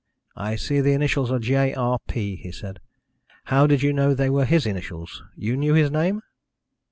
"I 0.35 0.55
see 0.55 0.81
the 0.81 0.93
initials 0.93 1.29
are 1.31 1.37
J.R.P.," 1.37 2.37
he 2.37 2.51
said. 2.51 2.79
"How 3.43 3.67
did 3.67 3.83
you 3.83 3.93
know 3.93 4.15
they 4.15 4.31
were 4.31 4.45
his 4.45 4.65
initials? 4.65 5.21
You 5.35 5.55
knew 5.55 5.75
his 5.75 5.91
name?" 5.91 6.23